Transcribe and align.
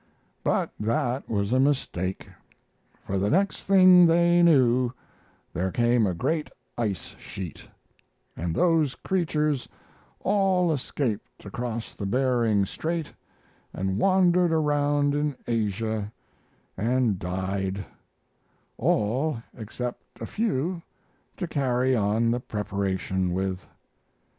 But 0.43 0.71
that 0.79 1.29
was 1.29 1.53
a 1.53 1.59
mistake, 1.59 2.27
for 3.05 3.19
the 3.19 3.29
next 3.29 3.61
thing 3.65 4.07
they 4.07 4.41
knew 4.41 4.93
there 5.53 5.69
came 5.71 6.07
a 6.07 6.15
great 6.15 6.49
ice 6.75 7.15
sheet, 7.19 7.67
and 8.35 8.55
those 8.55 8.95
creatures 8.95 9.69
all 10.21 10.73
escaped 10.73 11.45
across 11.45 11.93
the 11.93 12.07
Bering 12.07 12.65
Strait 12.65 13.13
and 13.75 13.99
wandered 13.99 14.51
around 14.51 15.13
in 15.13 15.37
Asia 15.45 16.11
and 16.75 17.19
died, 17.19 17.85
all 18.79 19.43
except 19.55 20.01
a 20.19 20.25
few 20.25 20.81
to 21.37 21.47
carry 21.47 21.95
on 21.95 22.31
the 22.31 22.39
preparation 22.39 23.35
with. 23.35 23.67